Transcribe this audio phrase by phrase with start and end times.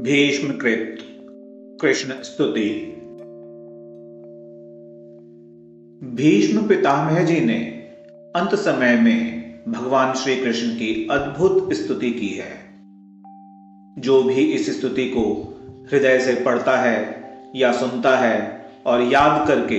[0.00, 0.98] भीष्मकृत।
[1.80, 2.96] कृष्ण, स्तुति।
[6.14, 7.58] भीष्म पितामह जी ने
[8.36, 12.70] अंत समय में भगवान श्री कृष्ण की अद्भुत स्तुति की है।
[13.98, 15.56] जो भी इस स्तुति को
[15.92, 17.24] हृदय से पढ़ता है
[17.56, 19.78] या सुनता है और याद करके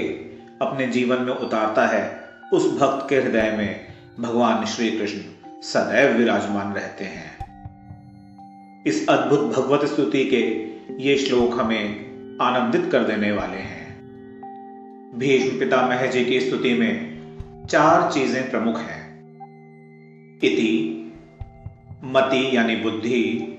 [0.61, 2.21] अपने जीवन में उतारता है,
[2.53, 3.79] उस भक्त के हृदय में
[4.19, 5.19] भगवान श्री कृष्ण
[5.61, 7.50] सदैव विराजमान रहते हैं।
[8.87, 10.39] इस अद्भुत भगवत स्तुति के
[11.03, 11.89] ये श्लोक हमें
[12.41, 14.01] आनंदित कर देने वाले हैं।
[15.15, 17.21] भीष्म पिता महजी की स्तुति में
[17.69, 19.01] चार चीज़ें प्रमुख हैं।
[20.37, 20.97] इति,
[22.03, 23.57] मति यानी बुद्धि,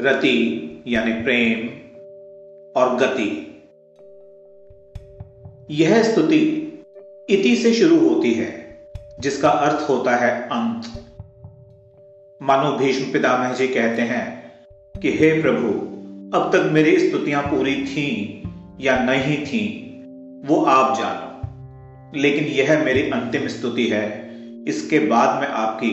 [0.00, 1.68] रति यानी प्रेम,
[2.80, 3.62] और गति।
[5.70, 6.72] यह स्तुति
[7.30, 8.82] इति से शुरू होती है,
[9.20, 11.05] जिसका अर्थ होता है अंत।
[12.42, 14.52] मानो भीष्म पितामह जी कहते हैं
[15.00, 15.68] कि हे प्रभु,
[16.38, 18.48] अब तक मेरी स्तुतियाँ पूरी थीं
[18.80, 20.02] या नहीं थीं,
[20.48, 24.30] वो आप जानो। लेकिन यह मेरी अंतिम स्तुति है,
[24.64, 25.92] इसके बाद मैं आपकी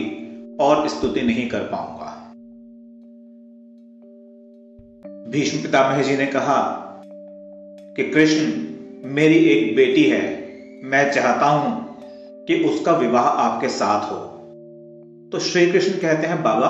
[0.60, 2.10] और स्तुति नहीं कर पाऊँगा।
[5.30, 6.62] भीष्म पितामह जी ने कहा
[7.96, 8.52] कि कृष्ण,
[9.08, 10.22] मेरी एक बेटी है,
[10.84, 11.96] मैं चाहता हूँ
[12.46, 14.33] कि उसका विवाह आपके साथ हो।
[15.34, 16.68] तो श्री कृष्ण कहते हैं, बाबा,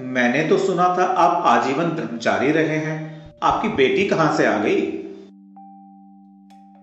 [0.00, 4.80] मैंने तो सुना था आप आजीवन ब्रह्मचारी रहे हैं। आपकी बेटी कहाँ से आ गई?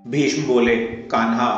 [0.08, 1.52] भीष्म बोले, कान्हा,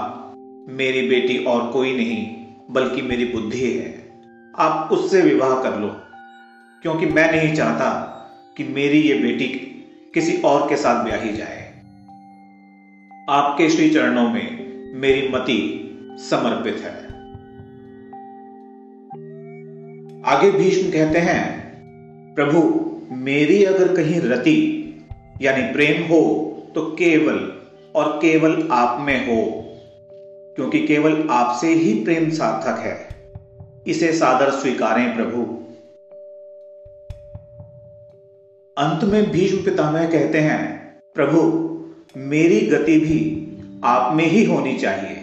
[0.70, 4.10] मेरी बेटी और कोई नहीं, बल्कि मेरी बुद्धि है।
[4.58, 5.88] आप उससे विवाह कर लो,
[6.82, 7.90] क्योंकि मैं नहीं चाहता
[8.58, 9.48] कि मेरी ये बेटी
[10.14, 11.74] किसी और के साथ ब्याही जाए।
[13.30, 15.88] आपके श्री चरणों में मेरी मति
[16.20, 17.11] समर्पित है।
[20.26, 22.60] आगे भीष्म कहते हैं, प्रभु,
[23.16, 24.58] मेरी अगर कहीं रति,
[25.42, 26.20] यानी प्रेम हो
[26.76, 27.40] तो केवल
[27.96, 29.46] और केवल आप में हो,
[30.56, 32.94] क्योंकि केवल आपसे ही प्रेम सार्थक है।
[33.88, 35.42] इसे सादर स्वीकारें प्रभु।
[38.78, 40.62] अंत में भीष्म पितामह कहते हैं,
[41.16, 41.42] प्रभु,
[42.18, 43.20] मेरी गति भी
[43.84, 45.18] आप में ही होनी चाहिए।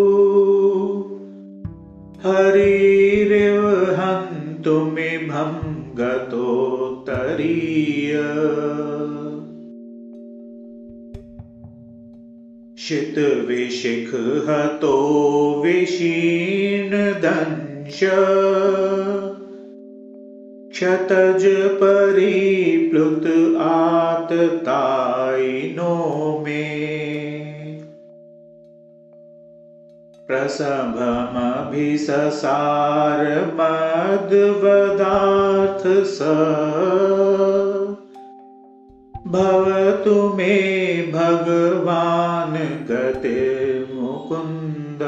[2.25, 8.17] हरिरिव हन्तुमिभं गतोत्तरीय
[12.87, 14.95] चितविषिखतो
[15.65, 17.99] विषीर्णदंश
[20.71, 26.65] क्षतज परिप्लुत आततायिनो मे।
[30.27, 36.19] प्रसभमभि ससार मद्वदार्थ स।
[39.35, 40.55] भवतु मे
[41.11, 45.01] भगवान् गतिर्मुकुन्द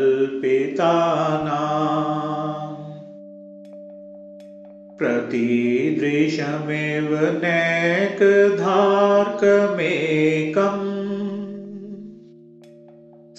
[4.98, 7.10] प्रतिदृशमेव
[7.42, 8.56] नैकधार्कमेकम्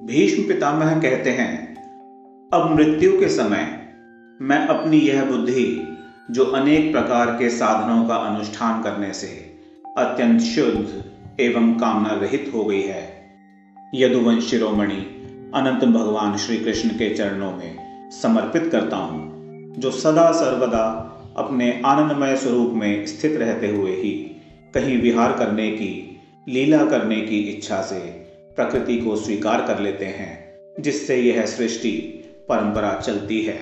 [0.06, 1.52] भीष्म पितामह कहते हैं,
[2.52, 3.66] अब मृत्यु के समय
[4.40, 5.66] मैं अपनी यह बुद्धि,
[6.30, 9.32] जो अनेक प्रकार के साधनों का अनुष्ठान करने से
[9.98, 11.04] अत्यंत शुद्ध
[11.40, 13.04] एवं कामना रहित हो गई है।
[13.94, 15.00] यदुवंश शिरोमणि
[15.54, 17.72] अनंत भगवान श्री कृष्ण के चरणों में
[18.22, 19.25] समर्पित करता हूँ।
[19.78, 24.10] जो सदा सर्वदा अपने आनंदमय स्वरूप में स्थित रहते हुए ही
[24.74, 27.98] कहीं विहार करने की, लीला करने की इच्छा से
[28.56, 31.90] प्रकृति को स्वीकार कर लेते हैं, जिससे यह सृष्टि
[32.48, 33.58] परंपरा चलती है।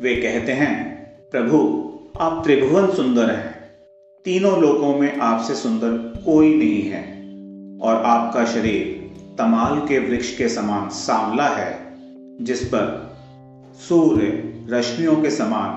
[0.00, 1.58] वे कहते हैं, प्रभु,
[2.20, 3.70] आप त्रिभुवन सुंदर हैं।
[4.24, 7.02] तीनों लोकों में आपसे सुंदर कोई नहीं है,
[7.80, 11.86] और आपका शरीर तमाल के वृक्ष के समान सांवला है,
[12.40, 13.05] जिस पर
[13.76, 14.26] सूर्य
[14.70, 15.70] रश्मियों के समान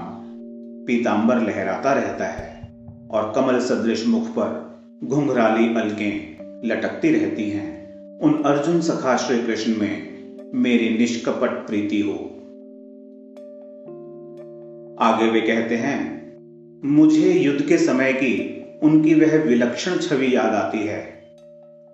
[0.87, 2.71] पीतांबर लहराता रहता है
[3.11, 7.89] और कमल सदृश मुख पर घुंघराली अलकें लटकती रहती हैं।
[8.19, 10.17] उन अर्जुन सखा श्री कृष्ण में
[10.53, 12.15] मेरी निष्कपट प्रीति हो।
[14.99, 15.99] आगे वे कहते हैं,
[16.85, 21.23] मुझे युद्ध के समय की उनकी वह विलक्षण छवि याद आती है।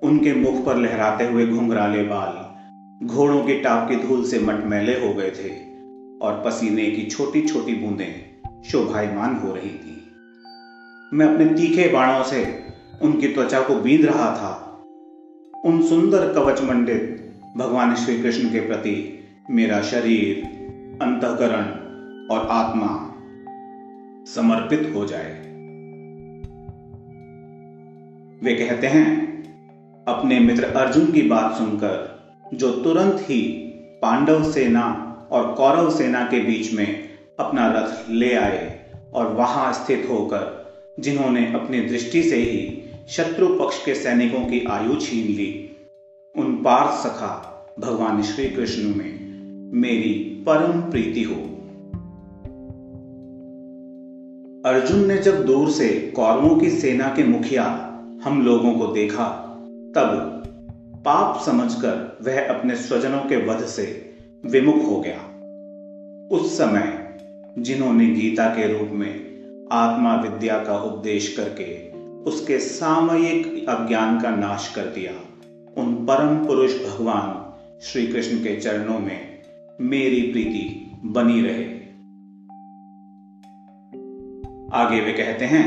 [0.01, 2.45] उनके मुख पर लहराते हुए घुंघराले बाल
[3.07, 5.64] घोड़ों के टाप की धूल से मटमैले हो गए थे।
[6.25, 10.11] और पसीने की छोटी छोटी बूंदें शोभायमान हो रही थी।
[11.13, 12.63] मैं अपने तीखे बाणों से
[13.01, 14.81] उनकी त्वचा को बींद रहा था।
[15.65, 20.43] उन सुंदर कवच मंडित भगवान श्री कृष्ण के प्रति मेरा शरीर,
[21.01, 21.65] अंतकरण
[22.35, 23.11] और आत्मा
[24.25, 25.31] समर्पित हो जाए।
[28.43, 29.07] वे कहते हैं,
[30.05, 32.15] अपने मित्र अर्जुन की बात सुनकर
[32.53, 33.41] जो तुरंत ही
[34.01, 35.04] पांडव सेना
[35.35, 38.79] और कौरव सेना के बीच में अपना रथ ले आए
[39.13, 40.65] और वहाँ स्थित होकर
[40.99, 45.75] जिन्होंने अपनी दृष्टि से ही शत्रु पक्ष के सैनिकों की आयु छीन ली,
[46.35, 49.41] उन पार्थ सखा भगवान श्री कृष्ण में
[49.73, 51.35] मेरी परम प्रीति हो।
[54.69, 57.63] अर्जुन ने जब दूर से कौरवों की सेना के मुखिया
[58.23, 59.27] हम लोगों को देखा,
[59.95, 60.43] तब
[61.05, 64.04] पाप समझकर वह अपने स्वजनों के वध से
[64.45, 65.19] विमुख हो गया।
[66.31, 67.17] उस समय
[67.57, 69.25] जिन्होंने गीता के रूप में
[69.71, 75.11] आत्मा विद्या का उपदेश करके उसके सामयिक अज्ञान का नाश कर दिया,
[75.77, 77.41] उन परम पुरुष भगवान
[77.81, 79.39] श्री कृष्ण के चरणों में
[79.81, 81.65] मेरी प्रीति बनी रहे।
[84.73, 85.65] आगे वे कहते हैं,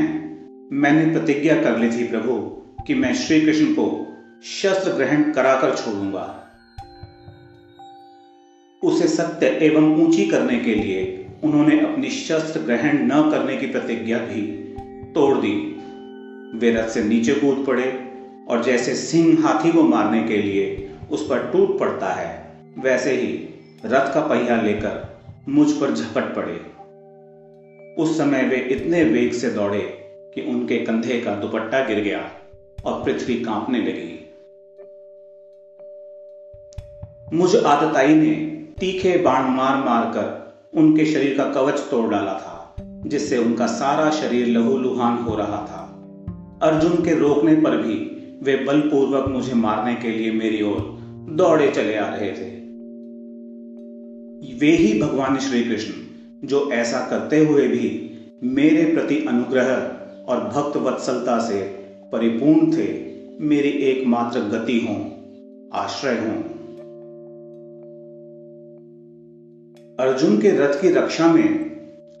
[0.71, 2.33] मैंने प्रतिज्ञा कर ली थी प्रभु
[2.83, 4.07] कि मैं श्री कृष्ण को
[4.43, 6.38] शस्त्र ग्रहण कराकर छोड़ूँगा।
[8.83, 14.17] उसे सत्य एवं ऊँची करने के लिए उन्होंने अपनी शस्त्र ग्रहण न करने की प्रतिज्ञा
[14.17, 14.41] भी
[15.13, 15.53] तोड़ दी।
[16.59, 17.91] वे रथ से नीचे कूद पड़े
[18.49, 23.31] और जैसे सिंह हाथी को मारने के लिए उस पर टूट पड़ता है, वैसे ही
[23.85, 25.17] रथ का पहिया लेकर
[25.49, 26.59] मुझ पर झपट पड़े।
[28.03, 29.81] उस समय वे इतने वेग से दौड़े
[30.35, 32.29] कि उनके कंधे का दुपट्टा गिर गया
[32.85, 34.15] और पृथ्वी कांपने लगी।
[37.33, 42.75] मुझ आदताई ने तीखे बाण मार मार कर उनके शरीर का कवच तोड़ डाला था,
[43.05, 45.85] जिससे उनका सारा शरीर लहूलुहान हो रहा था।
[46.63, 47.95] अर्जुन के रोकने पर भी
[48.43, 50.77] वे बलपूर्वक मुझे मारने के लिए मेरी ओर
[51.29, 52.47] दौड़े चले आ रहे थे।
[54.59, 57.89] वे ही भगवान श्री कृष्ण जो ऐसा करते हुए भी
[58.43, 59.73] मेरे प्रति अनुग्रह
[60.25, 61.61] और भक्त वत्सलता से
[62.11, 62.87] परिपूर्ण थे,
[63.39, 65.01] मेरी एकमात्र गति हों,
[65.73, 66.48] आश्रय हों।
[69.99, 71.71] अर्जुन के रथ की रक्षा में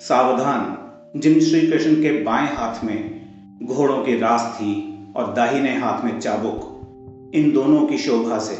[0.01, 0.77] सावधान,
[1.19, 3.21] जिन श्री कृष्ण के बाएँ हाथ में
[3.63, 4.73] घोड़ों की रास थी
[5.15, 8.57] और दाहिने हाथ में चाबुक, इन दोनों की शोभा से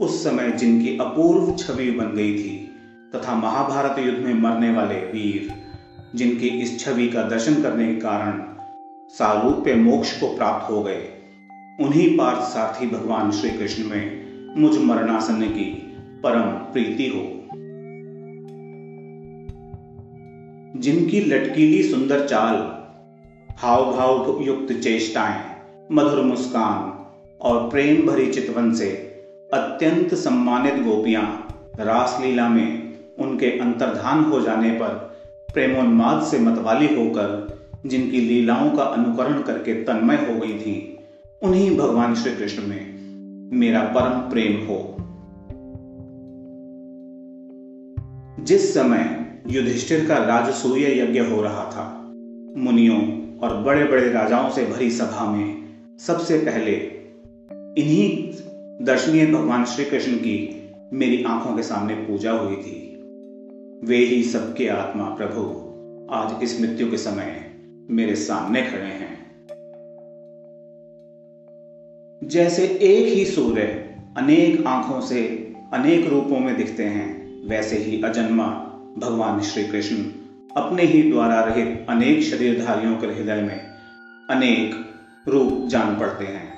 [0.00, 2.74] उस समय जिनकी अपूर्व छवि बन गई थी
[3.14, 5.52] तथा महाभारत युद्ध में मरने वाले वीर,
[6.14, 8.42] जिनकी इस छवि का दर्शन करने के कारण
[9.08, 11.02] सारूप्य मोक्ष को प्राप्त हो गए,
[11.80, 17.39] उन्हीं पार्थ सारथी भगवान श्री कृष्ण में मुझ मरणासन की परम प्रीति हो।
[20.80, 22.54] जिनकी लटकीली सुंदर चाल
[23.58, 25.40] हाव भाव युक्त चेष्टाएँ,
[25.92, 27.06] मधुर मुस्कान
[27.40, 28.90] और प्रेम भरी चितवन से
[29.54, 31.48] अत्यंत सम्मानित गोपियाँ
[31.80, 34.88] रासलीला में उनके अंतर्धान हो जाने पर
[35.54, 40.98] प्रेमोन्माद से मतवाली होकर जिनकी लीलाओं का अनुकरण करके तन्मय हो गई थी,
[41.42, 42.94] उन्हीं भगवान श्री कृष्ण में
[43.58, 44.96] मेरा परम प्रेम हो।
[48.44, 52.12] जिस समय युधिष्ठिर का राजसूय यज्ञ हो रहा था।
[52.56, 52.98] मुनियों
[53.38, 55.64] और बड़े बड़े राजाओं से भरी सभा में
[55.98, 56.72] सबसे पहले
[57.82, 63.02] इन्हीं दर्शनीय भगवान श्री कृष्ण की मेरी आँखों के सामने पूजा हुई थी।
[63.84, 65.42] वे ही सबके आत्मा प्रभु
[66.14, 67.50] आज इस मृत्यु के समय
[67.90, 69.18] मेरे सामने खड़े हैं।
[72.24, 73.62] जैसे एक ही सूर्य
[74.16, 77.08] अनेक आँखों से अनेक रूपों में दिखते हैं,
[77.48, 78.66] वैसे ही अजन्मा
[78.98, 79.96] भगवान श्री कृष्ण
[80.56, 83.58] अपने ही द्वारा रहित अनेक शरीरधारियों के हृदय में
[84.30, 84.74] अनेक
[85.28, 86.52] रूप जान पड़ते हैं।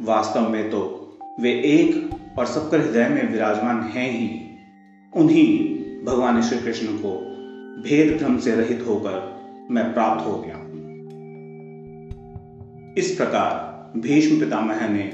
[0.00, 0.80] वास्तव में तो
[1.40, 4.28] वे एक और सबके हृदय में विराजमान हैं ही।
[5.12, 5.58] उन्हीं
[6.04, 7.12] भगवान श्री कृष्ण को
[7.82, 10.56] भेद भ्रम से रहित होकर मैं प्राप्त हो गया।
[12.98, 15.04] इस प्रकार भीष्म पितामह ने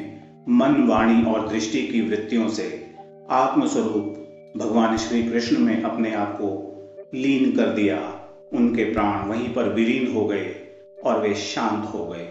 [0.48, 2.94] मन वाणी और दृष्टि की वृत्तियों से
[3.30, 4.17] आत्मस्वरूप
[4.56, 6.48] भगवान श्री कृष्ण में अपने आप को
[7.14, 7.96] लीन कर दिया।
[8.52, 10.54] उनके प्राण वहीं पर विलीन हो गए
[11.04, 12.26] और वे शांत हो गए।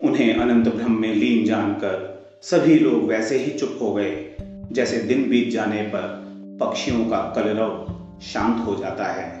[0.00, 4.36] उन्हें अनंत ब्रह्म में लीन जानकर सभी लोग वैसे ही चुप हो गए,
[4.72, 6.20] जैसे दिन बीत जाने पर
[6.60, 7.86] पक्षियों का कलरव
[8.22, 9.40] शांत हो जाता है।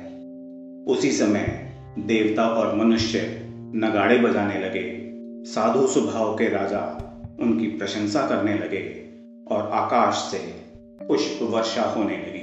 [0.84, 5.10] उसी समय देवता और मनुष्य नगाड़े बजाने लगे।
[5.44, 7.06] साधु स्वभाव के राजा
[7.40, 8.99] उनकी प्रशंसा करने लगे।
[9.50, 10.38] और आकाश से
[11.08, 12.39] पुष्प वर्षा होने लगी।